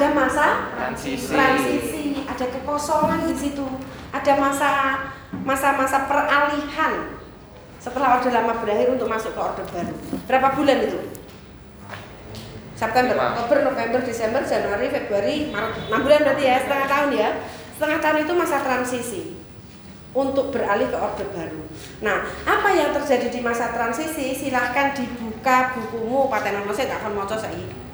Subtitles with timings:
[0.00, 1.28] ada masa transisi.
[1.28, 3.68] transisi, ada kekosongan di situ,
[4.08, 4.70] ada masa
[5.44, 7.20] masa-masa peralihan
[7.76, 9.92] setelah orde lama berakhir untuk masuk ke orde baru.
[10.24, 11.00] Berapa bulan itu?
[12.80, 13.12] September.
[13.12, 15.92] Oktober, November, Desember, Januari, Februari, Maret.
[15.92, 17.30] 6 bulan berarti ya, setengah tahun ya.
[17.76, 19.22] Setengah tahun itu masa transisi
[20.16, 21.60] untuk beralih ke orde baru.
[22.00, 24.32] Nah, apa yang terjadi di masa transisi?
[24.32, 27.89] Silahkan dibuka bukumu Patenono saya tak akan mau saya.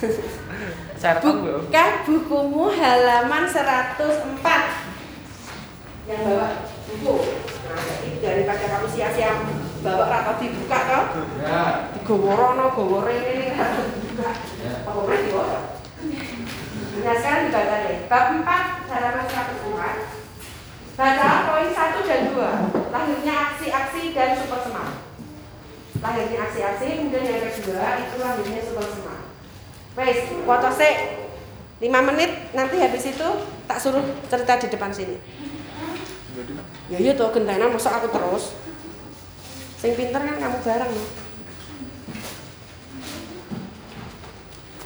[0.00, 4.40] Buka bukumu halaman 104
[6.08, 6.48] yang bawa
[6.88, 7.14] buku.
[7.70, 9.44] Nah, jadi daripada kamu sia-sia
[9.80, 11.04] bawa atau dibuka toh,
[11.40, 11.92] Ya.
[11.94, 14.32] digoworono, gowore ini harus dibuka.
[14.84, 15.58] Apa boleh dibawa?
[17.00, 17.98] Nah, sekarang dibaca deh.
[18.08, 19.96] Bab 4 halaman 104.
[20.96, 22.48] Baca poin 1 dan 2.
[22.92, 24.88] Lahirnya aksi-aksi dan super semar.
[26.00, 29.19] Lahirnya aksi-aksi, kemudian yang kedua itu lahirnya super semar.
[30.00, 30.96] Wes, foto sik.
[31.80, 33.28] 5 menit nanti habis itu
[33.68, 35.16] tak suruh cerita di depan sini.
[36.88, 38.56] Ya iya tuh gendana masa aku terus.
[39.76, 41.08] Sing pinter kan kamu bareng loh.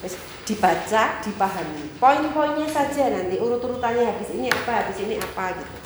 [0.02, 0.14] Wes,
[0.46, 1.94] dibaca, dipahami.
[2.02, 5.83] Poin-poinnya saja nanti urut-urutannya habis ini apa, habis ini apa gitu.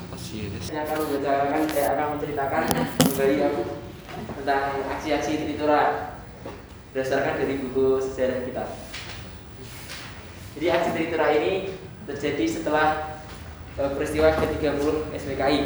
[0.00, 0.58] Apa sih ya?
[0.64, 2.62] Saya akan membacakan, saya akan menceritakan
[3.04, 3.62] kembali aku
[4.40, 4.64] tentang
[4.96, 5.80] aksi-aksi Tritura
[6.90, 8.64] berdasarkan dari buku sejarah kita.
[10.56, 11.52] Jadi aksi Tritura ini
[12.08, 12.88] terjadi setelah
[13.76, 15.60] eh, peristiwa G30 SPKI.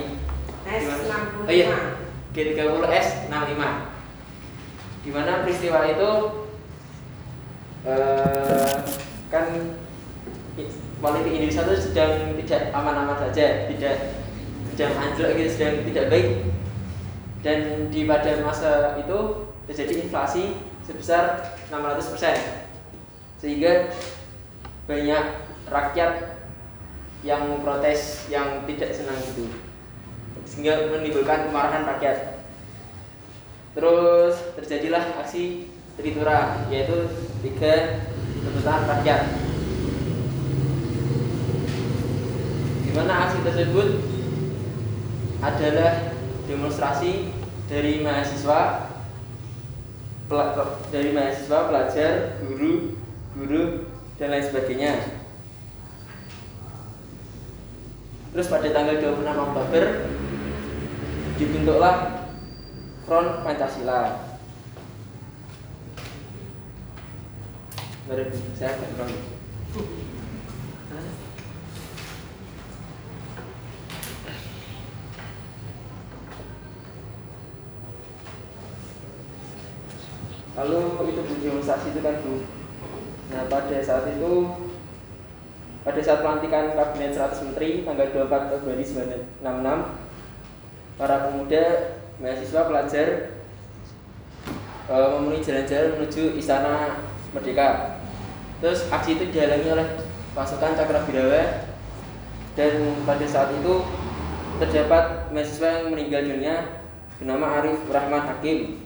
[0.64, 1.12] S65.
[1.44, 2.00] Oh iya,
[2.32, 3.62] G30 S65.
[5.04, 6.10] Di mana peristiwa itu
[7.84, 8.74] eh,
[9.28, 9.46] kan
[11.04, 14.23] politik Indonesia itu sedang tidak aman-aman saja, tidak
[14.74, 16.28] sedang anjlok gitu, sedang tidak baik.
[17.46, 23.38] Dan di pada masa itu terjadi inflasi sebesar 600%.
[23.38, 23.94] Sehingga
[24.90, 25.24] banyak
[25.70, 26.42] rakyat
[27.22, 29.48] yang protes yang tidak senang gitu
[30.44, 32.38] sehingga menimbulkan kemarahan rakyat.
[33.74, 37.06] Terus terjadilah aksi Tritura yaitu
[37.42, 38.02] tiga
[38.42, 39.22] tuntutan rakyat.
[42.84, 43.88] Di mana aksi tersebut
[45.44, 46.16] adalah
[46.48, 47.28] demonstrasi
[47.68, 48.88] dari mahasiswa
[50.88, 52.96] dari mahasiswa, pelajar, guru,
[53.36, 55.20] guru dan lain sebagainya.
[58.32, 59.84] Terus pada tanggal 26 Oktober
[61.38, 61.96] dibentuklah
[63.04, 64.32] Front Pancasila.
[68.56, 69.16] Saya background.
[80.54, 80.80] Lalu
[81.10, 82.46] itu Bu demonstrasi itu kan Bu.
[83.34, 84.32] Nah pada saat itu
[85.84, 88.84] pada saat pelantikan Kabinet 100 Menteri tanggal 24 Februari
[89.42, 90.04] 1966
[90.94, 91.64] para pemuda,
[92.22, 93.08] mahasiswa, pelajar
[94.86, 97.02] uh, memenuhi jalan-jalan menuju Istana
[97.34, 97.98] Merdeka.
[98.62, 99.88] Terus aksi itu dihalangi oleh
[100.32, 101.66] pasukan Cakrabirawa
[102.54, 102.72] dan
[103.02, 103.82] pada saat itu
[104.62, 106.54] terdapat mahasiswa yang meninggal dunia
[107.18, 108.83] bernama Arif Rahman Hakim.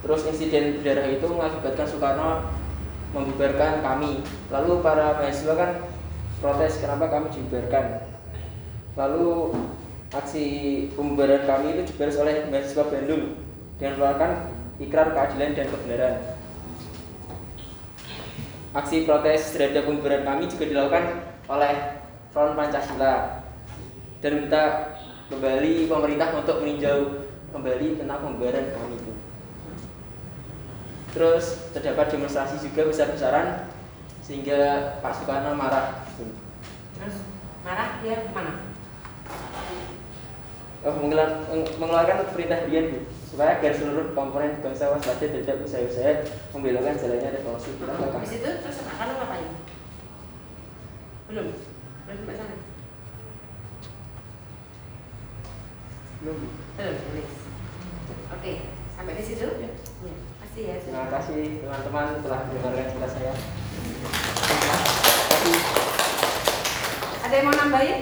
[0.00, 2.30] Terus insiden berdarah itu mengakibatkan Soekarno
[3.12, 4.24] membubarkan kami.
[4.48, 5.70] Lalu para mahasiswa kan
[6.40, 8.06] protes kenapa kami dibubarkan.
[8.96, 9.54] Lalu
[10.10, 10.44] aksi
[10.94, 13.38] pembubaran kami itu dibalas oleh mahasiswa Bandung
[13.78, 14.30] dengan mengeluarkan
[14.80, 16.16] ikrar keadilan dan kebenaran.
[18.70, 21.04] Aksi protes terhadap pembubaran kami juga dilakukan
[21.50, 21.74] oleh
[22.30, 23.42] Front Pancasila
[24.22, 24.94] dan minta
[25.26, 28.99] kembali pemerintah untuk meninjau kembali tentang pembubaran kami.
[31.10, 33.66] Terus terdapat demonstrasi juga besar-besaran
[34.22, 36.06] sehingga Pak Soekarno marah.
[36.94, 37.16] Terus
[37.66, 38.70] marah dia ke mana?
[40.80, 40.96] Oh,
[41.76, 46.24] mengeluarkan perintah Dian Bu, supaya agar seluruh komponen bangsa waspada terhadap usaha-usaha
[46.56, 48.16] membelokkan jalannya revolusi kita Hmm.
[48.16, 49.48] Habis itu terus akan ngapain?
[51.28, 51.46] Belum.
[52.08, 52.56] Belum sampai sana.
[56.24, 56.38] Belum.
[56.80, 56.96] Belum.
[58.40, 58.52] Oke,
[58.96, 59.46] sampai di situ.
[59.60, 59.68] Ya.
[59.68, 60.14] Ya,
[60.56, 60.74] ya.
[60.82, 63.32] Terima kasih teman-teman telah mendengarkan cerita saya.
[67.20, 67.98] Ada yang mau nambahin?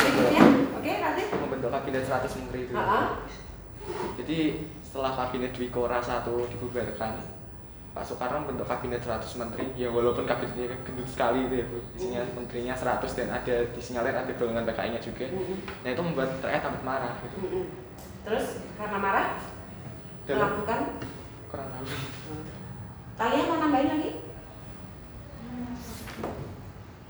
[0.00, 0.42] Berikutnya?
[0.80, 1.22] Oke, nanti.
[1.36, 2.72] Membentuk kabinet 100 menteri itu.
[2.72, 3.06] Heeh.
[4.22, 4.38] Jadi
[4.80, 7.12] setelah kabinet Dwi Kora 1 dibubarkan,
[7.92, 11.78] Pak Soekarno membentuk kabinet 100 menteri ya walaupun kabinetnya gendut sekali itu ya Bu.
[11.92, 15.28] Isinya menterinya 100 dan ada disinyalir ada golongan PKI-nya juga.
[15.28, 15.60] Mm-mm.
[15.84, 17.36] Nah itu membuat rakyat amat marah gitu.
[17.44, 17.64] Mm-mm.
[18.24, 19.26] Terus karena marah
[20.24, 20.80] melakukan
[21.52, 21.84] kurang tahu.
[23.20, 24.10] kalian mau nambahin lagi?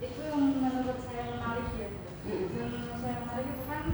[0.02, 1.88] itu yang menurut saya menarik ya.
[2.26, 3.84] Yang menurut saya menarik itu kan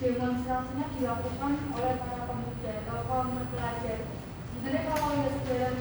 [0.00, 3.98] demonstrasinya dilakukan oleh para pemuda atau kaum terpelajar
[4.48, 5.74] sebenarnya kalau lihat sejarah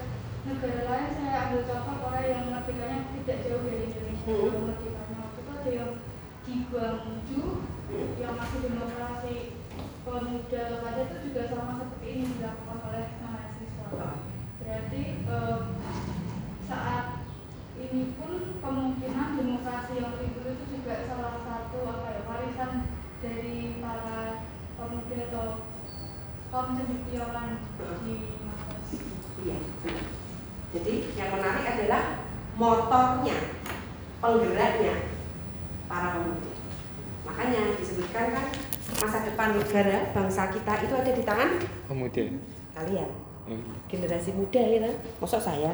[0.48, 5.40] negara lain saya ambil contoh Korea yang merdekanya tidak jauh dari Indonesia yang merdekanya waktu
[5.40, 5.92] itu ada yang
[6.44, 7.44] di Gwangju
[8.20, 9.36] yang masih demokrasi
[10.02, 13.56] pemuda pada itu juga sama seperti ini dilakukan oleh mahasiswa
[14.57, 15.60] berarti eh,
[16.68, 17.06] saat
[17.78, 22.72] ini pun kemungkinan demokrasi yang timbul itu juga salah satu apa ya warisan
[23.24, 24.44] dari para
[24.75, 25.45] pemuda atau
[26.51, 27.63] kaum cendekiawan
[28.04, 28.75] di masa
[29.38, 29.57] Iya.
[30.74, 32.04] Jadi yang menarik adalah
[32.57, 33.38] motornya,
[34.18, 34.95] penggeraknya
[35.86, 36.51] para pemuda.
[37.30, 38.45] Makanya disebutkan kan
[38.98, 41.50] masa depan negara bangsa kita itu ada di tangan
[41.86, 42.40] Kemudian.
[42.74, 43.10] kalian
[43.48, 43.64] Hmm.
[43.88, 45.72] generasi muda ya kan masa saya?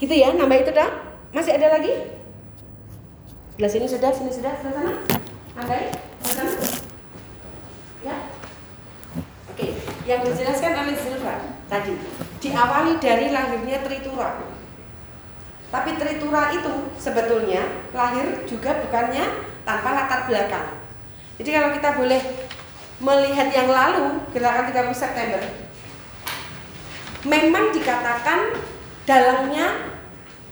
[0.00, 0.88] Gitu ya nambah itu dah.
[1.32, 1.92] Masih ada lagi?
[3.56, 4.92] Sebelah sini sudah sini sudah sebelah sana.
[5.56, 6.68] Nambahin sebelah sana.
[8.04, 8.16] Ya.
[9.52, 9.72] Oke
[10.06, 11.34] yang dijelaskan oleh Silva
[11.66, 11.98] tadi
[12.38, 14.38] diawali dari lahirnya Tritura.
[15.72, 19.24] Tapi Tritura itu sebetulnya lahir juga bukannya
[19.66, 20.78] tanpa latar belakang.
[21.42, 22.22] Jadi kalau kita boleh
[23.02, 25.65] melihat yang lalu gerakan 30 September
[27.24, 28.52] memang dikatakan
[29.06, 29.96] dalangnya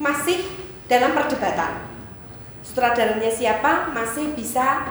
[0.01, 0.47] masih
[0.89, 1.85] dalam perdebatan.
[2.65, 4.89] Sutradaranya siapa masih bisa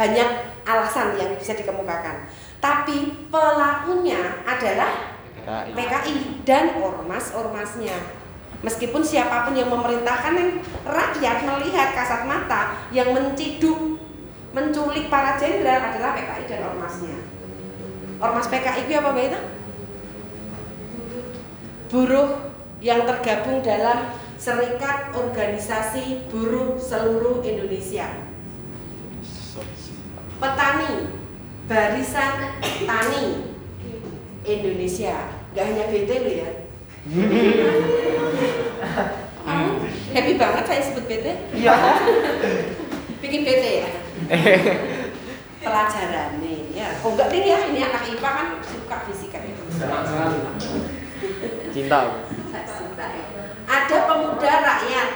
[0.00, 0.30] banyak
[0.64, 2.24] alasan yang bisa dikemukakan.
[2.60, 5.70] Tapi pelakunya adalah PKI.
[5.76, 6.14] PKI
[6.48, 7.96] dan ormas-ormasnya.
[8.60, 10.50] Meskipun siapa pun yang memerintahkan yang
[10.84, 13.96] rakyat melihat kasat mata yang menciduk,
[14.52, 17.16] menculik para jenderal adalah PKI dan ormasnya.
[18.20, 19.40] Ormas PKI itu apa Ita?
[21.90, 22.38] Buruh
[22.78, 28.06] yang tergabung dalam Serikat Organisasi Buruh Seluruh Indonesia.
[30.38, 31.10] Petani,
[31.66, 32.54] Barisan
[32.86, 33.24] Tani
[34.46, 35.34] Indonesia.
[35.50, 36.50] Gak hanya BT loh ya.
[39.42, 39.68] Kamu
[40.14, 41.26] happy banget saya sebut BT?
[41.58, 41.74] Iya.
[43.18, 43.88] Bikin BT ya?
[45.66, 46.88] Pelajaran nih ya.
[47.02, 49.62] Oh enggak deh ya, ini anak IPA kan suka fisika itu.
[49.74, 50.96] Sekali.
[51.70, 52.00] Cinta.
[52.08, 52.64] Ya.
[53.68, 55.08] Ada pemuda rakyat,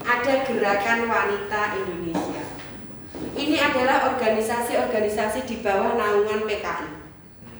[0.00, 2.44] ada gerakan wanita Indonesia.
[3.36, 6.88] Ini adalah organisasi-organisasi di bawah naungan PKI,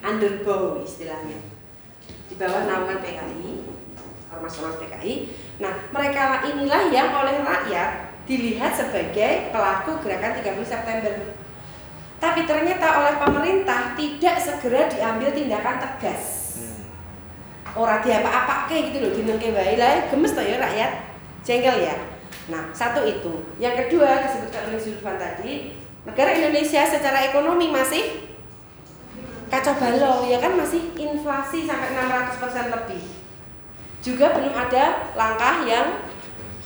[0.02, 1.38] underbow istilahnya,
[2.28, 3.62] di bawah naungan PKI,
[4.32, 5.14] ormas-ormas PKI.
[5.60, 11.14] Nah, mereka inilah yang oleh rakyat dilihat sebagai pelaku gerakan 30 September.
[12.18, 16.41] Tapi ternyata oleh pemerintah tidak segera diambil tindakan tegas.
[17.72, 19.80] Ora diapa-apa kayak gitu loh dinengke wae.
[19.80, 20.90] Lah gemes toh ya rakyat?
[21.42, 21.94] Jengkel ya?
[22.52, 23.42] Nah satu itu.
[23.56, 28.28] Yang kedua disebutkan oleh Zulfan tadi negara Indonesia secara ekonomi masih
[29.48, 30.56] kacau balau ya kan?
[30.56, 33.02] Masih inflasi sampai 600% lebih.
[34.02, 36.02] Juga belum ada langkah yang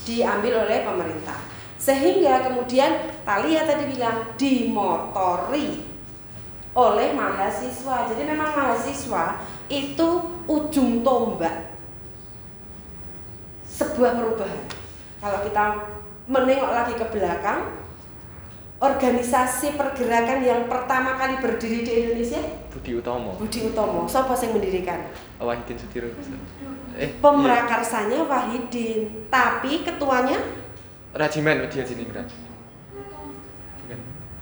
[0.06, 1.36] diambil oleh pemerintah.
[1.76, 5.95] Sehingga kemudian Talia tadi bilang dimotori
[6.76, 7.96] oleh mahasiswa.
[8.12, 9.40] Jadi memang mahasiswa
[9.72, 10.08] itu
[10.44, 11.72] ujung tombak
[13.64, 14.62] sebuah perubahan.
[15.24, 15.64] Kalau kita
[16.28, 17.86] menengok lagi ke belakang,
[18.76, 25.00] organisasi pergerakan yang pertama kali berdiri di Indonesia Budi Utomo Budi Utomo siapa yang mendirikan
[25.40, 26.12] Wahidin Sudiro
[27.00, 30.64] eh pemrakarsanya Wahidin tapi ketuanya iya.
[31.16, 32.26] Rajiman sini Bukan.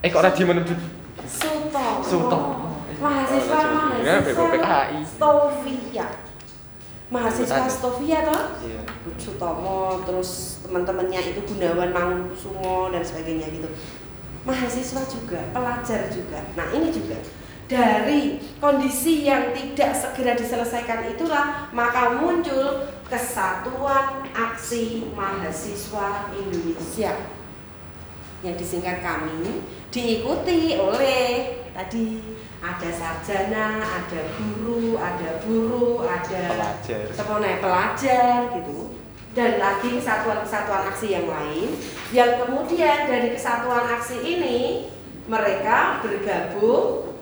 [0.03, 0.67] eh kok Rajiman
[1.25, 2.53] Budi Sutomo Sutomo.
[3.01, 4.05] mahasiswa Oh, Rajiman.
[4.05, 4.99] Ya, mahasiswa BPKI.
[5.05, 6.07] Stovia
[7.11, 7.69] mahasiswa.
[7.69, 8.83] Stovia toh iya
[9.17, 13.69] Sutomo terus teman-temannya itu Gunawan Mangunkusumo dan sebagainya gitu
[14.45, 17.17] mahasiswa juga pelajar juga nah ini juga
[17.65, 27.17] dari kondisi yang tidak segera diselesaikan itulah maka muncul kesatuan aksi mahasiswa Indonesia
[28.45, 32.21] yang disingkat kami diikuti oleh tadi
[32.65, 37.05] ada sarjana, ada guru, ada buruh, ada Pelajar.
[37.13, 38.97] semuanya pelajar gitu
[39.35, 41.77] dan lagi kesatuan-kesatuan aksi yang lain
[42.15, 44.89] yang kemudian dari kesatuan aksi ini
[45.27, 47.17] mereka bergabung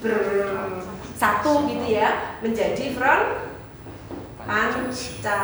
[0.00, 3.46] bersatu gitu ya menjadi front
[4.46, 5.42] Pancasila.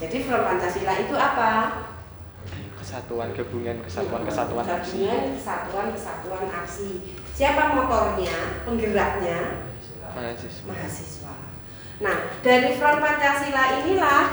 [0.00, 1.52] Jadi front Pancasila itu apa?
[2.88, 6.90] Kesatuan gabungan kesatuan kesatuan aksi Gabungan kesatuan kesatuan aksi.
[7.36, 9.68] Siapa motornya, penggeraknya?
[10.08, 11.34] mahasiswa mahasiswa.
[12.00, 14.24] Nah, dari Front Pancasila inilah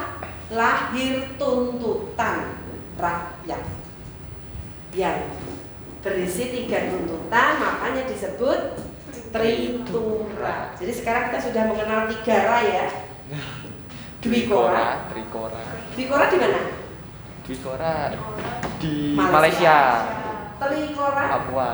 [0.55, 2.63] lahir tuntutan
[2.95, 3.63] rakyat
[4.95, 5.19] yang
[5.99, 8.79] berisi tiga tuntutan, makanya disebut
[9.35, 10.71] Tritura.
[10.79, 12.87] Jadi sekarang kita sudah mengenal tiga ra ya.
[14.23, 15.11] Dwikora.
[15.11, 16.84] Trikora Dwikora di mana?
[17.45, 18.09] Dwikora
[18.81, 19.29] di Malaysia.
[19.37, 19.77] Malaysia
[20.57, 21.69] Trikora Papua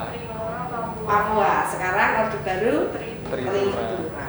[1.07, 1.51] Papua.
[1.71, 3.39] Sekarang Orde Baru Tritura.
[3.39, 4.27] Tritura.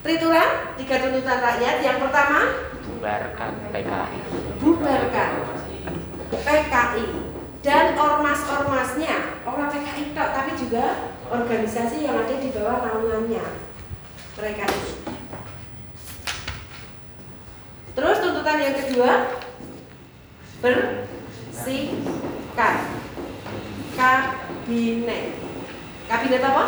[0.00, 0.44] Tritura,
[0.80, 1.76] tiga tuntutan rakyat.
[1.84, 2.40] Yang pertama,
[3.00, 4.20] bubarkan PKI
[4.60, 5.30] bubarkan
[6.30, 7.06] PKI
[7.64, 13.40] dan ormas-ormasnya orang PKI tok tapi juga organisasi yang ada di bawah naungannya
[14.36, 14.92] mereka itu
[17.96, 19.10] terus tuntutan yang kedua
[20.60, 22.16] bersihkan
[23.96, 25.24] kabinet
[26.06, 26.64] kabinet apa?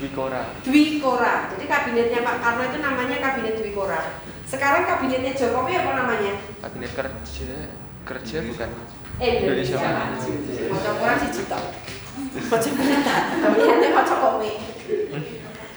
[0.00, 6.40] Dwikora Dwikora jadi kabinetnya Pak Karno itu namanya kabinet Dwikora sekarang kabinetnya Jokowi apa namanya?
[6.64, 7.72] kabinet kerja
[8.04, 8.70] kerja bukan
[9.20, 10.32] Indonesia Indonesia Maju.
[10.72, 11.64] Maca kurang siji tok.
[12.48, 13.16] Maca berita.
[13.44, 14.56] Pemilihannya maca komik.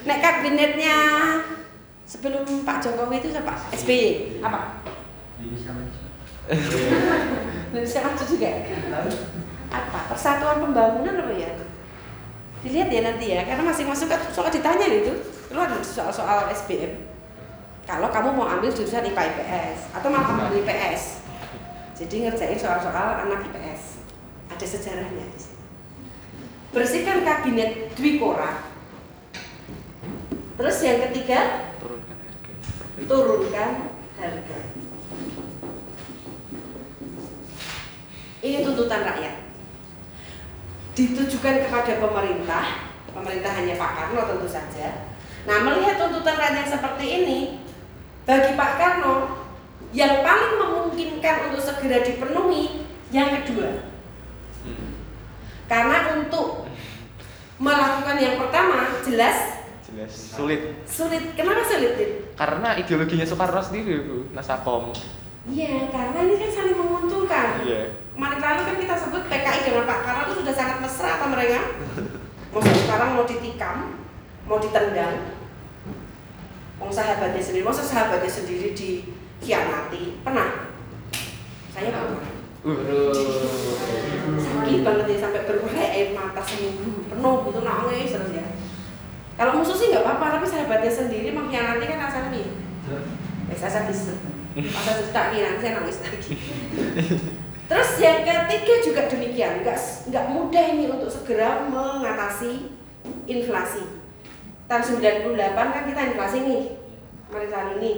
[0.07, 0.97] Nek kabinetnya
[2.07, 3.67] sebelum Pak Jokowi itu siapa?
[3.75, 4.39] SBY.
[4.39, 4.79] Apa?
[5.43, 6.02] Indonesia Maju
[8.27, 8.49] juga.
[9.73, 9.99] Apa?
[10.11, 11.51] Persatuan Pembangunan apa ya?
[12.63, 15.13] Dilihat ya nanti ya, karena masing-masing kan soal ditanya itu.
[15.51, 17.11] Lu ada soal-soal SBM.
[17.83, 21.19] Kalau kamu mau ambil jurusan IPA IPS atau malah ambil IPS,
[21.99, 23.99] jadi ngerjain soal-soal anak IPS.
[24.55, 25.63] Ada sejarahnya di sini.
[26.71, 28.63] Bersihkan kabinet Dwikora.
[30.55, 33.71] Terus yang ketiga, turunkan harga turunkan
[34.15, 34.59] harga.
[38.43, 39.35] Ini tuntutan rakyat.
[40.93, 42.65] Ditujukan kepada pemerintah,
[43.15, 45.15] pemerintah hanya Pak Karno tentu saja.
[45.47, 47.39] Nah, melihat tuntutan rakyat yang seperti ini,
[48.27, 49.15] bagi Pak Karno
[49.95, 52.83] yang paling memungkinkan untuk segera dipenuhi
[53.15, 53.87] yang kedua.
[55.71, 56.67] Karena untuk
[57.63, 61.23] melakukan yang pertama jelas jelas sulit sulit.
[61.37, 61.95] Kenapa sulit?
[61.95, 62.11] Dit?
[62.33, 64.89] karena ideologinya Soekarno sendiri bu Nasakom
[65.43, 67.47] Iya, karena ini kan saling menguntungkan.
[67.67, 71.25] iya Kemarin lalu kan kita sebut PKI dengan Pak Karno itu sudah sangat mesra apa
[71.33, 71.59] mereka?
[72.53, 73.77] Maksudnya sekarang mau ditikam,
[74.45, 75.33] mau ditendang.
[76.77, 80.21] Mau sahabatnya sendiri, masa sahabatnya sendiri dikhianati?
[80.21, 80.71] Pernah?
[81.73, 82.23] Saya pernah.
[84.39, 88.45] Sakit banget ya sampai berurai air mata seminggu penuh gitu nangis terus ya.
[89.35, 92.47] Kalau musuh sih nggak apa-apa, tapi sahabatnya sendiri mengkhianati kan rasanya nih.
[93.49, 94.15] Ya saya sadis.
[94.53, 96.33] Masa cerita nih nanti saya nangis lagi.
[97.65, 99.77] Terus yang ketiga juga demikian, nggak
[100.13, 102.69] nggak mudah ini untuk segera mengatasi
[103.25, 103.81] inflasi.
[104.69, 106.61] Tahun 98 kan kita inflasi nih,
[107.27, 107.93] kemarin tahun ini.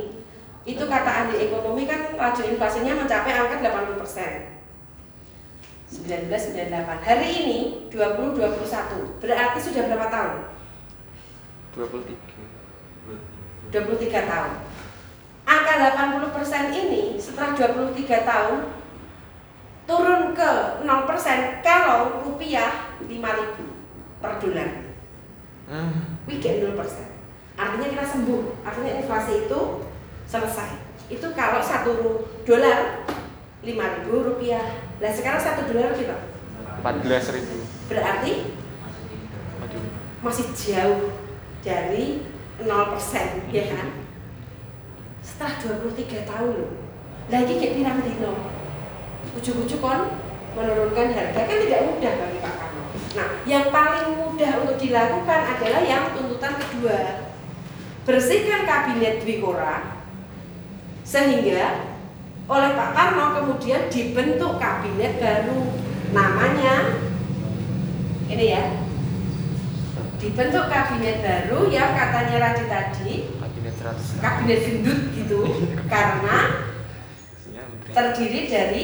[0.66, 4.32] Itu kata ahli ekonomi kan laju inflasinya mencapai angka 80 persen.
[5.92, 7.06] 1998.
[7.06, 7.60] Hari ini
[7.94, 9.22] 2021.
[9.22, 10.36] Berarti sudah berapa tahun?
[11.76, 14.52] 23 23 tahun.
[15.46, 18.60] Angka 80% ini setelah 23 tahun
[19.86, 23.14] turun ke 0% kalau rupiah 5000
[24.22, 24.70] per dolar.
[25.70, 26.18] Hmm.
[26.26, 26.74] We get 0%.
[27.56, 28.66] Artinya kita sembuh.
[28.66, 29.62] Artinya inflasi itu
[30.26, 30.82] selesai.
[31.14, 33.06] Itu kalau satu dolar
[33.62, 34.82] 5000 rupiah.
[34.98, 36.36] Nah sekarang satu dolar kita
[36.86, 38.54] 14 ribu berarti
[39.66, 39.86] Aduh
[40.22, 41.18] masih jauh
[41.66, 42.22] dari
[42.62, 42.70] 0%
[43.50, 44.05] ya kan
[45.26, 46.86] setelah 23 tahun loh
[47.26, 48.34] lagi kayak pirang dino?
[49.34, 50.14] Ujuk-ujuk kon
[50.54, 51.42] menurunkan harga.
[51.42, 52.84] Kan tidak mudah bagi Pak Karno.
[53.18, 57.00] Nah yang paling mudah untuk dilakukan adalah yang tuntutan kedua.
[58.06, 60.06] Bersihkan kabinet Dwikora
[61.02, 61.90] sehingga
[62.46, 65.74] oleh Pak Karno kemudian dibentuk kabinet baru.
[66.14, 67.02] Namanya
[68.30, 68.64] ini ya
[70.22, 73.35] dibentuk kabinet baru yang katanya Radit tadi
[73.86, 75.40] 100 kabinet gendut gitu
[75.94, 76.38] karena
[77.94, 78.84] terdiri dari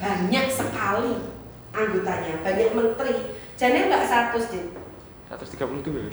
[0.00, 1.12] banyak sekali
[1.76, 3.36] anggotanya banyak menteri.
[3.58, 4.66] Jadi nggak 100 Dit.
[5.28, 6.08] 132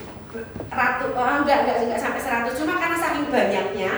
[0.68, 3.92] ratu oh, enggak, enggak enggak sampai 100 cuma karena saking banyaknya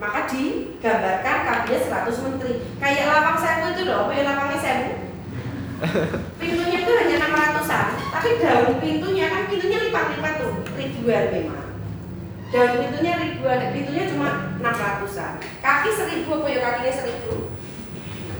[0.00, 2.52] maka digambarkan kabinet 100 menteri.
[2.80, 4.92] Kayak lapang sewu itu loh apa ya lapangnya sewu.
[6.40, 11.61] Pintunya itu hanya 600an tapi daun pintunya kan pintunya lipat-lipat tuh ribuan memang
[12.52, 14.28] daun pintunya ribuan pintunya cuma
[14.60, 16.58] 600an kaki seribu apa ya?
[16.60, 17.48] Kakinya seribu.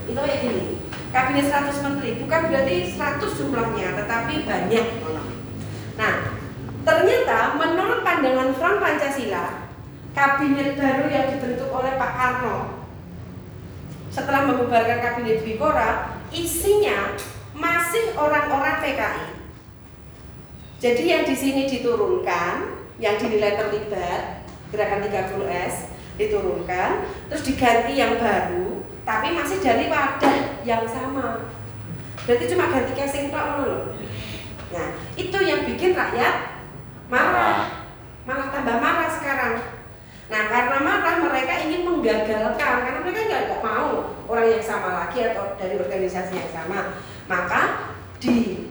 [0.05, 0.63] Itu kayak gini.
[1.09, 2.09] Kabinet 100 menteri.
[2.21, 4.87] Bukan berarti 100 jumlahnya tetapi banyak.
[5.97, 6.15] Nah
[6.83, 9.63] ternyata menurut pandangan Front Pancasila
[10.13, 12.57] kabinet baru yang dibentuk oleh Pak Karno
[14.13, 17.17] setelah membubarkan kabinet Bikora isinya
[17.55, 19.27] masih orang-orang PKI
[20.83, 22.72] jadi yang di sini diturunkan
[23.03, 26.89] yang dinilai terlibat gerakan 30S diturunkan.
[27.27, 31.51] Terus diganti yang baru tapi masih dari wadah yang sama.
[32.23, 33.91] Berarti cuma ganti casing tok loh
[34.73, 36.65] nah itu yang bikin rakyat
[37.11, 37.85] marah.
[38.25, 39.53] Malah tambah marah sekarang.
[40.31, 42.75] Nah karena marah mereka ingin menggagalkan.
[42.87, 46.97] Karena mereka nggak mau orang yang sama lagi atau dari organisasi yang sama.
[47.29, 48.65] Maka di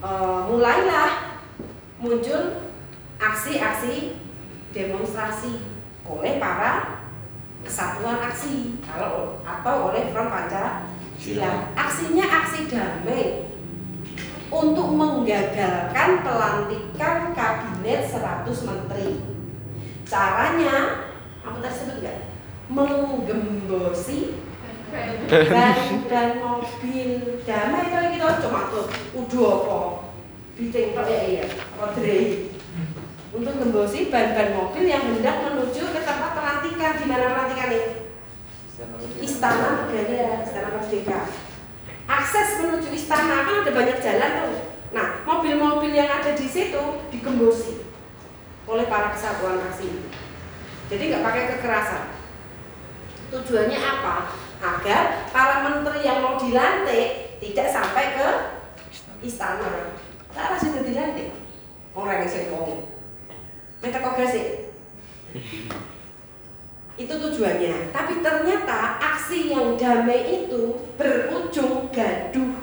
[0.00, 1.42] eh, mulailah
[2.00, 2.63] muncul
[3.18, 4.18] aksi-aksi
[4.74, 5.62] demonstrasi
[6.04, 7.02] oleh para
[7.64, 11.72] kesatuan aksi kalau atau oleh Front Pancasila.
[11.72, 13.48] Aksinya aksi damai
[14.52, 19.08] untuk menggagalkan pelantikan kabinet 100 menteri.
[20.04, 21.08] Caranya,
[21.40, 22.18] kamu tadi sebut nggak?
[22.68, 24.44] Menggembosi
[24.94, 27.10] ban dan mobil
[27.42, 28.86] damai kalau kita cuma tuh
[29.18, 29.80] udah apa
[30.54, 32.53] biting ya iya apa drei
[33.34, 37.90] untuk gembosi ban-ban mobil yang hendak menuju ke tempat pelantikan di mana pelantikan ini
[39.18, 41.20] Istana Negara, Istana Merdeka.
[42.04, 44.56] Akses menuju istana kan ada banyak jalan tuh.
[44.92, 47.80] Nah, mobil-mobil yang ada di situ digembosi
[48.68, 50.04] oleh para kesatuan aksi.
[50.92, 52.02] Jadi nggak pakai kekerasan.
[53.32, 54.36] Tujuannya apa?
[54.60, 58.28] Agar para menteri yang mau dilantik tidak sampai ke
[59.24, 59.96] istana.
[60.36, 61.32] Lara sudah dilantik.
[61.96, 62.93] Orang yang saya ngomong.
[63.92, 64.16] Kok
[66.94, 67.90] itu tujuannya.
[67.90, 72.54] Tapi ternyata aksi yang damai itu berujung gaduh.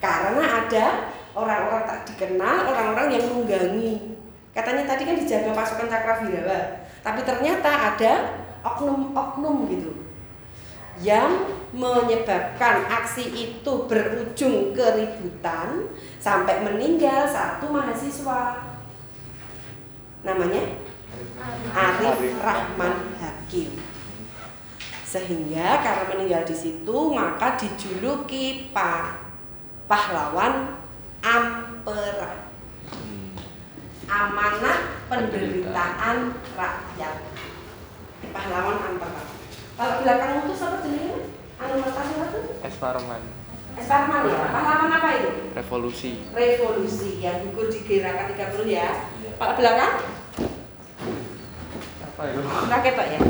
[0.00, 4.16] Karena ada orang-orang tak dikenal, orang-orang yang menunggangi.
[4.56, 6.88] Katanya tadi kan dijaga pasukan Cakrawirawa.
[7.04, 8.12] Tapi ternyata ada
[8.64, 9.92] oknum-oknum gitu
[11.04, 11.44] yang
[11.76, 18.64] menyebabkan aksi itu berujung keributan sampai meninggal satu mahasiswa
[20.26, 20.62] namanya
[21.70, 23.70] Arif Rahman Hakim.
[25.06, 29.22] Sehingga karena meninggal di situ maka dijuluki Pak
[29.86, 30.82] pahlawan
[31.22, 32.50] Ampera.
[34.10, 37.16] Amanat penderitaan rakyat.
[38.34, 39.22] Pahlawan Ampera.
[39.78, 41.30] Kalau belakang itu siapa jenenge?
[41.56, 42.40] Anu itu?
[42.60, 43.22] Es Parman
[43.78, 44.44] Es Parman ya.
[44.52, 45.30] Pahlawan apa itu?
[45.56, 49.08] revolusi Revolusi yang gugur di gerakan 30 ya.
[49.36, 50.15] Pak belakang
[52.16, 53.20] Rakyat Pak ya.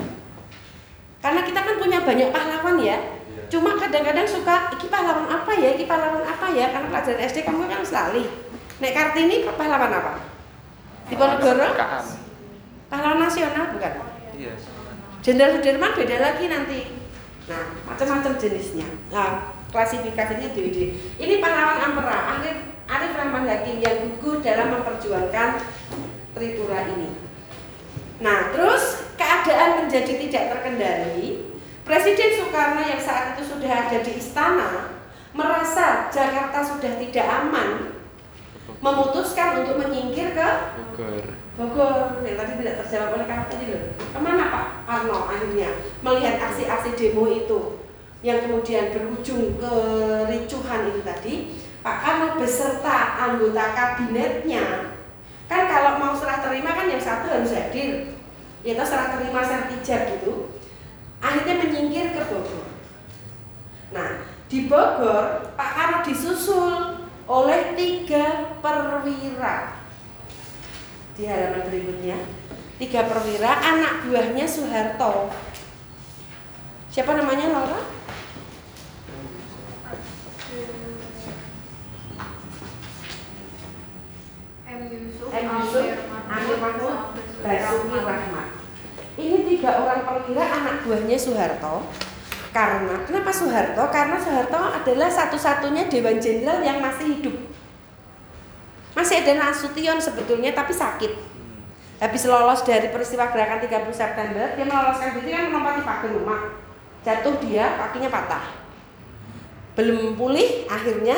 [1.19, 2.99] Karena kita kan punya banyak pahlawan ya.
[3.51, 6.71] Cuma kadang-kadang suka iki pahlawan apa ya, iki pahlawan apa ya?
[6.71, 8.27] Karena pelajaran SD kamu kan selalu.
[8.79, 10.13] Nek Kartini pahlawan apa?
[11.11, 11.87] Di Ponorogo?
[12.87, 13.93] Pahlawan nasional bukan?
[14.37, 14.53] iya
[15.23, 16.81] Jenderal Sudirman beda lagi nanti.
[17.51, 18.87] Nah, macam-macam jenisnya.
[19.11, 20.79] Nah, klasifikasinya DWD.
[21.19, 25.59] Ini pahlawan Ampera, Arif, Arif Rahman Hakim yang gugur dalam memperjuangkan
[26.35, 27.26] Tritura ini.
[28.17, 31.53] Nah, terus keadaan menjadi tidak terkendali.
[31.87, 34.97] Presiden Soekarno yang saat itu sudah ada di istana
[35.37, 37.93] merasa Jakarta sudah tidak aman,
[38.81, 41.25] memutuskan untuk menyingkir ke Bogor.
[41.55, 43.85] Bogor yang tadi tidak terjawab oleh kamu tadi loh.
[44.01, 47.85] Ke mana Pak Arno akhirnya melihat aksi-aksi demo itu
[48.25, 51.35] yang kemudian berujung kericuhan itu tadi?
[51.85, 54.96] Pak Karno beserta anggota kabinetnya
[55.47, 58.13] kan kalau mau serah terima kan yang satu harus hadir.
[58.67, 60.51] Yaitu serah terima sertijab gitu.
[61.23, 62.67] Akhirnya menyingkir ke Bogor.
[63.95, 69.83] Nah di Bogor Pak Karno disusul oleh tiga perwira.
[71.17, 72.19] Di halaman berikutnya
[72.77, 75.33] tiga perwira anak buahnya Soeharto.
[76.93, 77.96] Siapa namanya Laura?
[84.77, 85.47] M Yusuf, M.
[85.49, 85.89] Yusuf,
[86.29, 86.97] Amir Mahmud,
[87.41, 88.49] Basuki Rahmat.
[89.17, 91.89] Ini tiga orang perwira anak buahnya Soeharto.
[92.53, 93.89] Karena kenapa Soeharto?
[93.89, 97.37] Karena Soeharto adalah satu-satunya dewan jenderal yang masih hidup.
[98.93, 101.13] Masih ada Nasution sebetulnya tapi sakit.
[101.97, 106.53] Habis lolos dari peristiwa gerakan 30 September, dia meloloskan diri kan menempati pagar rumah.
[107.01, 108.45] Jatuh dia, kakinya patah.
[109.73, 111.17] Belum pulih, akhirnya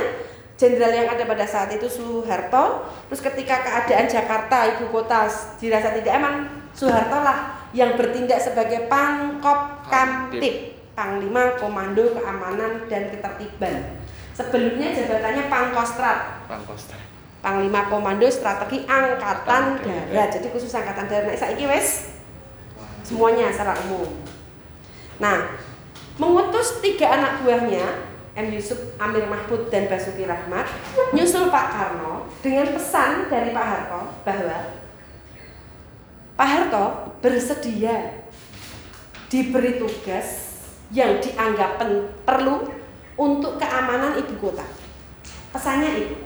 [0.58, 2.90] jenderal yang ada pada saat itu Soeharto.
[3.08, 6.34] Terus ketika keadaan Jakarta ibu kota dirasa tidak aman,
[6.74, 14.02] Soeharto lah yang bertindak sebagai pangkop kamtip, panglima komando keamanan dan ketertiban.
[14.34, 17.02] Sebelumnya jabatannya Pangkostrat, Pangkostrat.
[17.38, 20.28] Panglima Komando Strategi Angkatan Darat.
[20.30, 21.34] Jadi khusus Angkatan Darat.
[21.34, 22.18] Nek saiki wis
[23.02, 24.10] semuanya secara umum.
[25.18, 25.58] Nah,
[26.18, 28.07] mengutus tiga anak buahnya
[28.38, 28.54] M.
[28.54, 30.70] Yusuf, Amir Mahmud, dan Basuki Rahmat
[31.10, 34.58] nyusul Pak Karno dengan pesan dari Pak Harto bahwa
[36.38, 36.84] Pak Harto
[37.18, 38.22] bersedia
[39.26, 40.54] diberi tugas
[40.94, 42.70] yang dianggap pen- perlu
[43.18, 44.64] untuk keamanan ibu kota.
[45.50, 46.16] Pesannya itu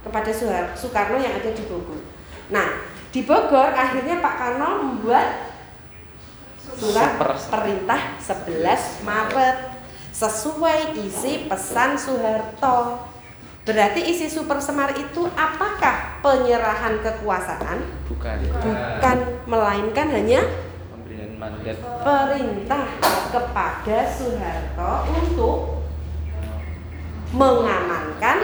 [0.00, 0.32] kepada
[0.72, 2.00] Soekarno yang ada di Bogor.
[2.48, 2.80] Nah,
[3.12, 5.52] di Bogor akhirnya Pak Karno membuat
[6.76, 7.20] surat
[7.52, 9.75] perintah 11 Maret
[10.16, 13.04] sesuai isi pesan Soeharto.
[13.68, 17.84] Berarti isi Super Semar itu apakah penyerahan kekuasaan?
[18.08, 18.36] Bukan.
[18.48, 20.40] Bukan, melainkan hanya
[20.94, 21.76] Pemberian mandat.
[22.00, 22.86] perintah
[23.28, 25.56] kepada Soeharto untuk
[27.34, 28.38] mengamankan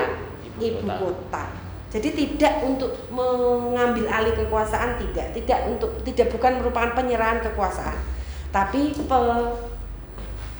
[0.61, 1.45] ibu kota.
[1.93, 8.01] Jadi tidak untuk mengambil alih kekuasaan tidak, tidak untuk tidak bukan merupakan penyerahan kekuasaan,
[8.49, 9.72] tapi pe-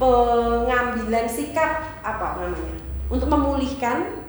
[0.03, 2.75] pengambilan sikap apa namanya
[3.07, 4.27] untuk memulihkan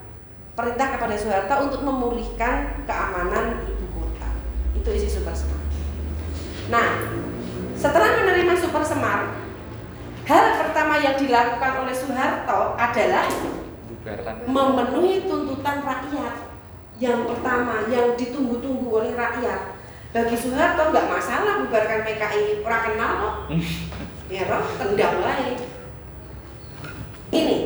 [0.53, 4.29] perintah kepada Soeharto untuk memulihkan keamanan ibu kota.
[4.77, 5.65] Itu isi Super Semar.
[6.69, 7.09] Nah,
[7.73, 9.33] setelah menerima Super Semar,
[10.29, 13.25] hal pertama yang dilakukan oleh Soeharto adalah
[14.45, 16.53] memenuhi tuntutan rakyat.
[17.01, 19.73] Yang pertama, yang ditunggu-tunggu oleh rakyat.
[20.13, 23.35] Bagi Soeharto nggak masalah bubarkan PKI, orang kenal kok.
[24.41, 25.55] toh, tendang lain.
[27.29, 27.57] Ini.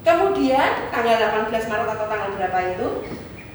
[0.00, 1.16] Kemudian tanggal
[1.48, 2.88] 18 Maret atau tanggal berapa itu?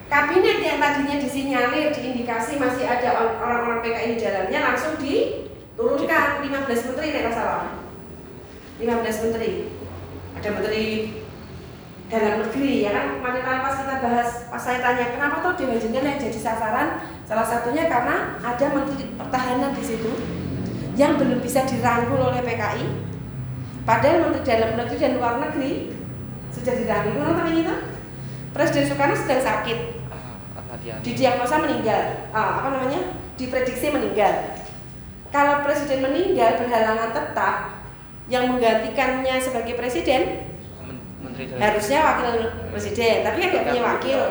[0.05, 7.07] Kabinet yang tadinya disinyalir, diindikasi masih ada orang-orang PKI di dalamnya langsung diturunkan 15 menteri
[7.09, 7.73] nek salah.
[8.77, 9.51] 15 menteri.
[10.37, 10.85] Ada menteri
[12.13, 16.13] dalam negeri ya kan kemarin pas kita bahas pas saya tanya kenapa tuh Dewan Jenderal
[16.13, 20.11] yang jadi sasaran salah satunya karena ada menteri pertahanan di situ
[20.93, 22.85] yang belum bisa dirangkul oleh PKI
[23.83, 25.71] padahal menteri dalam negeri dan luar negeri
[26.53, 27.79] sudah dirangkul nonton ini tuh
[28.53, 29.79] Presiden Soekarno sedang sakit.
[30.13, 30.37] Ah,
[31.01, 32.29] didiagnosa meninggal.
[32.29, 33.17] Ah, apa namanya?
[33.33, 34.61] Diprediksi meninggal.
[35.33, 37.81] Kalau presiden meninggal berhalangan tetap
[38.29, 40.53] yang menggantikannya sebagai presiden
[41.17, 43.25] Menteri harusnya wakil presiden.
[43.25, 44.21] Tapi kan nggak punya wakil.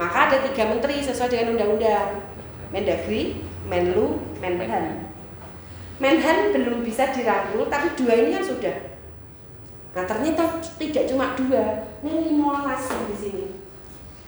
[0.00, 2.24] Maka ada tiga menteri sesuai dengan undang-undang.
[2.72, 5.11] Mendagri, Menlu, Menhan
[6.02, 8.76] Menhan belum bisa dirangkul tapi dua ini kan sudah
[9.92, 13.46] nah ternyata tidak cuma dua ini limolas di sini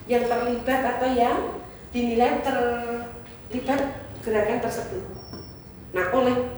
[0.07, 1.59] yang terlibat atau yang
[1.91, 3.81] dinilai terlibat
[4.23, 5.03] gerakan tersebut
[5.91, 6.55] nah oleh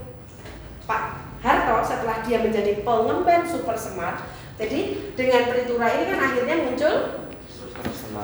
[0.85, 1.03] Pak
[1.41, 4.21] Harto setelah dia menjadi pengemban super smart
[4.57, 6.95] jadi dengan peritura ini kan akhirnya muncul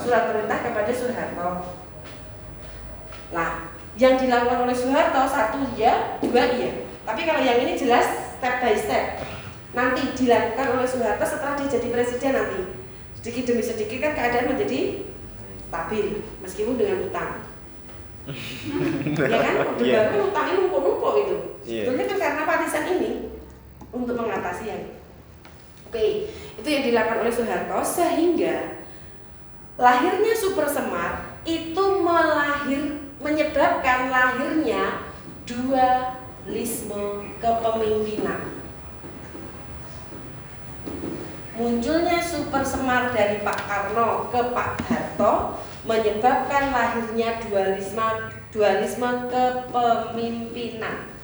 [0.01, 1.49] surat perintah kepada Soeharto.
[3.33, 3.51] Nah,
[4.01, 6.82] yang dilakukan oleh Soeharto satu iya, dua iya.
[7.03, 8.07] Tapi kalau yang ini jelas
[8.38, 9.05] step by step.
[9.73, 12.61] nanti dilakukan oleh Soeharto setelah dia jadi presiden nanti
[13.17, 15.01] sedikit demi sedikit kan keadaan menjadi
[15.65, 17.41] stabil meskipun dengan utang
[19.17, 20.12] ya kan udah Iya.
[20.12, 21.83] baru utangnya numpuk-numpuk itu Iya.
[21.88, 23.11] sebetulnya kan karena warisan ini
[23.88, 24.83] untuk mengatasi yang
[25.88, 26.05] oke
[26.61, 28.85] itu yang dilakukan oleh Soeharto sehingga
[29.81, 32.83] lahirnya Super Semar itu melahir
[33.19, 35.01] menyebabkan lahirnya
[36.43, 38.63] dualisme kepemimpinan
[41.55, 51.15] munculnya Super Semar dari Pak Karno ke Pak Harto menyebabkan lahirnya dualisme dualisme kepemimpinan.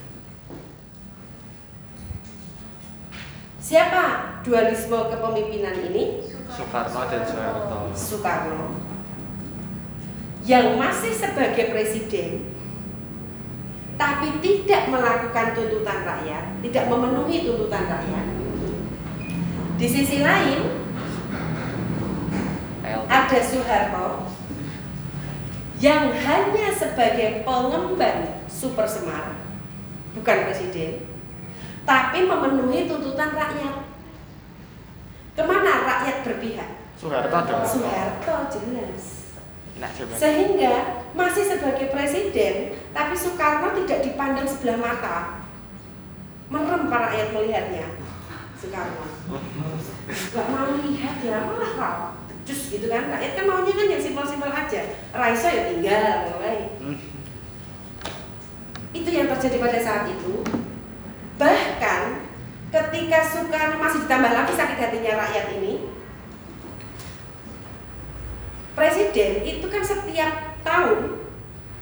[3.59, 6.25] Siapa dualisme kepemimpinan ini?
[6.49, 8.81] Soekarno dan Soeharto Soekarno.
[10.49, 12.58] Yang masih sebagai presiden
[13.99, 18.27] tapi tidak melakukan tuntutan rakyat, tidak memenuhi tuntutan rakyat.
[19.75, 20.87] Di sisi lain,
[23.11, 24.31] ada Soeharto
[25.83, 29.35] yang hanya sebagai pengemban Super Semar,
[30.15, 31.07] bukan presiden,
[31.83, 33.83] tapi memenuhi tuntutan rakyat.
[35.35, 36.71] Ke mana rakyat berpihak?
[36.99, 39.35] Soeharto dong Soeharto jelas.
[40.19, 45.43] Sehingga masih sebagai presiden, tapi Soekarno tidak dipandang sebelah mata.
[46.47, 47.87] Merem para rakyat melihatnya.
[48.55, 49.03] Soekarno.
[50.07, 51.99] Gak mau lihat ya, malah kau.
[52.47, 54.95] Jus gitu kan, rakyat kan maunya kan yang simpel-simpel aja.
[55.11, 56.71] Raiso ya tinggal, mulai.
[58.95, 60.47] Itu yang terjadi pada saat itu.
[61.35, 62.01] Bahkan
[62.71, 65.93] ketika Soekarno masih ditambah lagi sakit hatinya rakyat ini,
[68.79, 70.99] presiden itu kan setiap tahun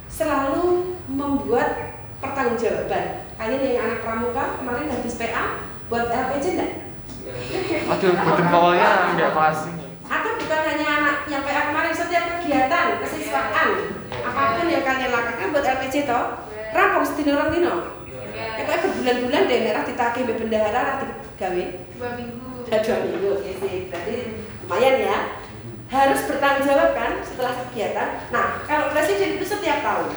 [0.07, 0.65] selalu
[1.11, 3.05] membuat pertanggungjawaban.
[3.37, 5.45] Kalian yang anak pramuka kemarin habis PA
[5.91, 6.73] buat LPJ enggak?
[7.91, 13.03] aduh budem pokoknya nggak kelas ini Atau bukan hanya anak yang PA kemarin setiap kegiatan
[13.03, 13.69] kesiswaan
[14.07, 16.47] apa pun yang kalian lakukan buat LPJ toh?
[16.71, 17.75] Rampung sedina orang dino.
[18.37, 21.65] Kita berbulan-bulan deh merah ditagih bendahara ra digawe.
[21.99, 23.75] dua minggu Ya, dua minggu, oke sih.
[23.91, 24.15] Berarti
[24.67, 25.19] lumayan ya.
[25.87, 28.09] Harus bertanggung jawab kan setelah kegiatan.
[28.35, 30.11] Nah, kalau presiden itu setiap tahun.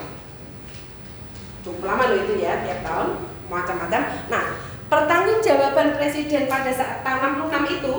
[1.62, 4.02] Cukup lama loh itu ya, tiap tahun macam-macam.
[4.34, 4.46] Nah,
[4.90, 7.96] pertanggungjawaban presiden pada saat tahun 66 itu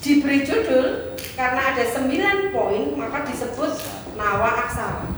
[0.00, 3.76] diberi judul karena ada 9 poin maka disebut
[4.16, 5.12] Nawa Aksara.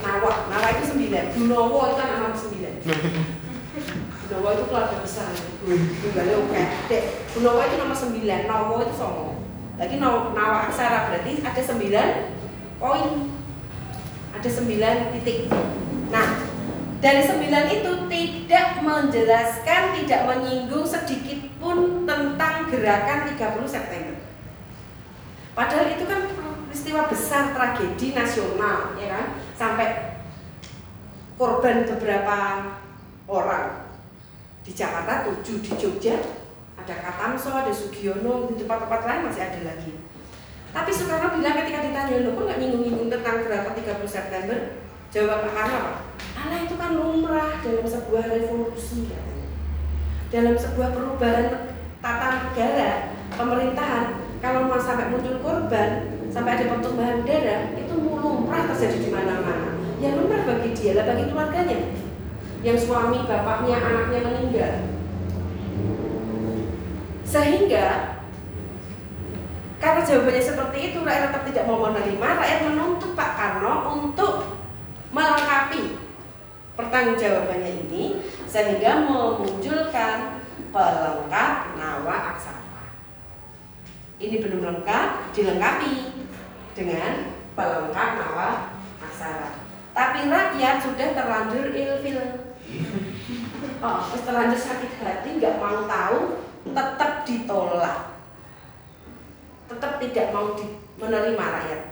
[0.00, 1.36] Nawa, Nawa itu 9.
[1.36, 2.88] Gunowo itu anak nomor 9.
[4.24, 5.28] Gunowo itu keluarga besar.
[6.00, 6.62] Tunggalnya oke.
[7.36, 9.47] Gunowo itu nomor 9, Nowo itu songo.
[9.78, 13.30] Lagi Nawa Aksara berarti ada 9 poin.
[14.34, 15.46] Ada 9 titik.
[16.10, 16.42] Nah,
[16.98, 17.46] dari 9
[17.78, 24.18] itu tidak menjelaskan, tidak menyinggung sedikit pun tentang gerakan 30 September.
[25.54, 26.26] Padahal itu kan
[26.66, 29.26] peristiwa besar tragedi nasional, ya kan?
[29.54, 30.18] Sampai
[31.38, 32.66] korban beberapa
[33.30, 33.86] orang
[34.66, 36.18] di Jakarta, tujuh di Jogja,
[36.78, 39.92] ada Katamso, ada Sugiono, di tempat-tempat lain masih ada lagi.
[40.68, 44.58] Tapi Soekarno bilang ketika ditanya, lo kok nggak nyinggung-nyinggung tentang gerakan 30 September?
[45.08, 45.92] Jawab Pak Karno apa?
[46.38, 49.48] Alah itu kan lumrah dalam sebuah revolusi katanya.
[50.28, 51.72] Dalam sebuah perubahan
[52.04, 54.04] tata negara, pemerintahan,
[54.38, 55.90] kalau mau sampai muncul korban,
[56.28, 59.80] sampai ada pertumbuhan darah, itu lumrah terjadi di mana-mana.
[59.98, 61.78] Yang lumrah bagi dia lah bagi keluarganya.
[62.60, 64.97] Yang suami, bapaknya, anaknya meninggal.
[67.28, 68.16] Sehingga
[69.78, 74.58] karena jawabannya seperti itu, rakyat tetap tidak mau menerima, rakyat menuntut Pak Karno untuk
[75.14, 76.08] melengkapi
[76.74, 80.42] pertanggungjawabannya ini sehingga memunculkan
[80.74, 82.96] pelengkap nawa aksara.
[84.18, 85.94] Ini belum lengkap, dilengkapi
[86.74, 89.62] dengan pelengkap nawa aksara.
[89.94, 92.50] Tapi rakyat sudah terlanjur ilfil.
[93.78, 96.47] Oh, terus terlanjur sakit hati, nggak mau tahu,
[96.78, 97.98] tetap ditolak.
[99.66, 101.82] Tetap tidak mau di- menerima rakyat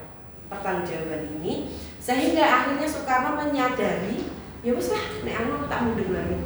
[0.46, 4.31] pertanggungjawaban ini sehingga akhirnya Soekarno menyadari
[4.62, 6.38] ya wis lah nek anu tak mundur lagi.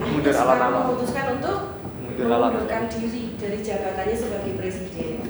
[0.00, 1.58] Mundur Soekarno memutuskan untuk
[2.00, 5.24] Mundur mengundurkan diri dari jabatannya sebagai presiden.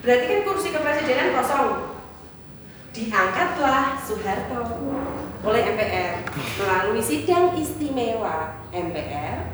[0.00, 1.96] Berarti kan kursi kepresidenan kosong.
[2.96, 4.60] Diangkatlah Soeharto
[5.44, 6.24] oleh MPR
[6.56, 9.52] melalui sidang istimewa MPR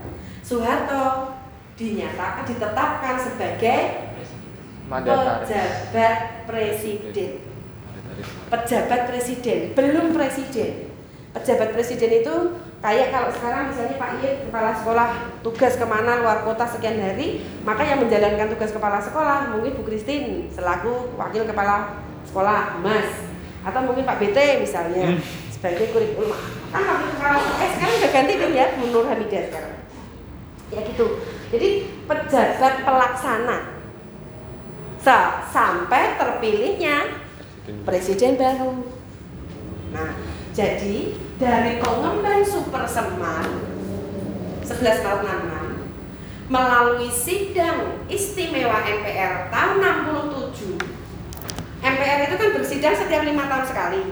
[0.53, 1.33] Soeharto
[1.81, 3.81] dinyatakan ditetapkan sebagai
[4.85, 7.31] pejabat presiden.
[8.53, 10.93] Pejabat presiden belum presiden.
[11.33, 12.35] Pejabat presiden itu
[12.85, 15.09] kayak kalau sekarang misalnya Pak Yid kepala sekolah
[15.41, 19.89] tugas ke mana luar kota sekian hari maka yang menjalankan tugas kepala sekolah mungkin Bu
[19.89, 23.09] Christine selaku wakil kepala sekolah Mas.
[23.65, 25.17] Atau mungkin Pak BT misalnya
[25.49, 26.37] sebagai kurikulum.
[26.69, 29.82] Kan wakil kepala eh sekarang udah ganti kan ya Bu Nur Hamidah sekarang
[30.73, 31.07] ya gitu.
[31.53, 31.69] Jadi
[32.09, 33.59] pejabat pelaksana.
[35.03, 37.21] Sa- sampai terpilihnya
[37.85, 38.41] presiden.
[38.41, 38.89] Baru.
[39.93, 40.17] Nah,
[40.57, 43.45] jadi dari pengemban super semar
[44.63, 50.77] 11 Maret 66 melalui sidang istimewa MPR tahun 67
[51.83, 54.03] MPR itu kan bersidang setiap lima tahun sekali.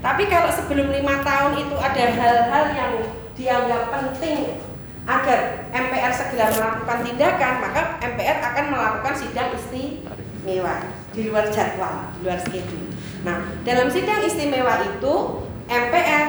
[0.00, 2.92] Tapi kalau sebelum lima tahun itu ada hal-hal yang
[3.36, 4.64] dianggap penting
[5.06, 10.74] agar MPR segera melakukan tindakan maka MPR akan melakukan sidang istimewa
[11.14, 12.90] di luar jadwal, di luar schedule.
[13.22, 15.14] Nah, dalam sidang istimewa itu
[15.70, 16.26] MPR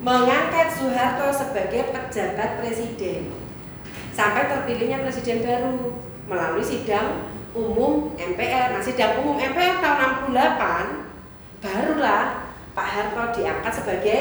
[0.00, 3.34] mengangkat Soeharto sebagai pejabat presiden
[4.14, 5.98] sampai terpilihnya presiden baru
[6.30, 8.78] melalui sidang umum MPR.
[8.78, 14.20] Nah, sidang umum MPR tahun 68 barulah Pak Harto diangkat sebagai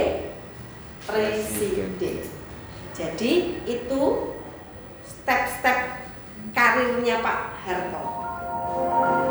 [1.05, 2.38] presiden.
[2.99, 4.01] Jadi itu
[5.07, 6.03] step-step
[6.51, 8.03] karirnya Pak Harto.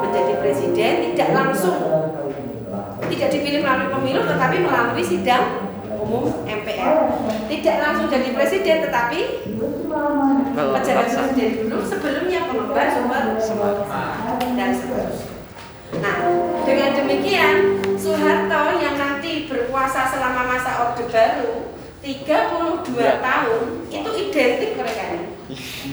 [0.00, 1.76] Menjadi presiden tidak langsung.
[3.12, 5.68] Tidak dipilih melalui pemilu tetapi melalui sidang
[6.08, 6.96] umum MPR
[7.52, 9.20] tidak langsung jadi presiden tetapi
[10.56, 12.88] pejabat presiden dulu sebelumnya pengemban
[13.36, 13.84] sumber
[14.56, 15.36] dan seterusnya.
[16.00, 16.16] Nah,
[16.64, 17.56] dengan demikian
[17.96, 21.67] Soeharto yang nanti berkuasa selama masa Orde Baru
[22.08, 25.28] 32 tahun itu identik mereka ini.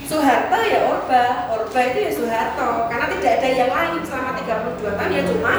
[0.08, 5.12] Soeharto ya Orba, Orba itu ya Soeharto karena tidak ada yang lain selama 32 tahun
[5.12, 5.54] ya cuma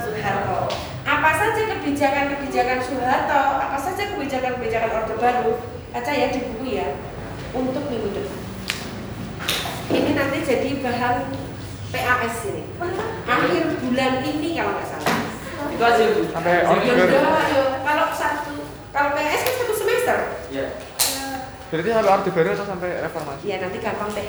[0.00, 0.72] Soeharto.
[1.04, 5.52] Apa saja kebijakan-kebijakan Soeharto, apa saja kebijakan-kebijakan Orde Baru,
[5.92, 6.96] baca ya di buku ya
[7.52, 8.40] untuk minggu depan.
[9.92, 11.16] Ini nanti jadi bahan
[11.92, 12.64] PAS ini.
[13.28, 15.20] Akhir bulan ini kalau nggak salah.
[15.68, 16.04] Itu aja.
[16.32, 17.04] Sampai Ya.
[17.86, 18.54] Kalau satu,
[18.90, 19.65] kalau PAS kan
[20.06, 20.54] satu semester.
[20.54, 20.66] Ya.
[21.66, 23.42] Berarti sampai Orde Baru atau sampai reformasi?
[23.42, 24.28] Ya nanti gampang deh.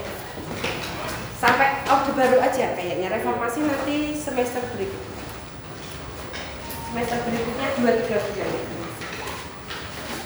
[1.37, 5.21] Sampai Orde Baru aja kayaknya reformasi nanti semester berikutnya.
[6.89, 8.49] Semester berikutnya dua tiga bulan.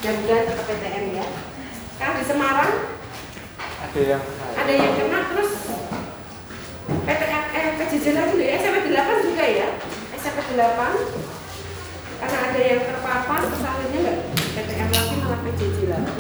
[0.02, 1.26] Mudah-mudahan tetap PTN ya.
[1.94, 2.74] Sekarang di Semarang
[3.82, 4.24] Ada yang
[4.58, 5.52] ada yang kena terus
[6.86, 9.68] PTN eh PJJ lagi loh ya SMP 8 juga ya
[10.16, 11.31] SMP 8
[12.22, 14.18] karena ada yang terpapar terus akhirnya enggak
[14.54, 16.14] PTN lagi malah PJJ lagi